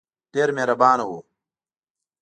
[0.33, 1.19] ډېر مهربانه وو.